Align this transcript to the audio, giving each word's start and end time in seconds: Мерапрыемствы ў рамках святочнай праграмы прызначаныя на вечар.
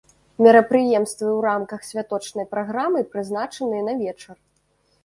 Мерапрыемствы 0.43 1.27
ў 1.27 1.39
рамках 1.49 1.85
святочнай 1.91 2.49
праграмы 2.57 2.99
прызначаныя 3.13 3.89
на 3.93 4.01
вечар. 4.03 4.35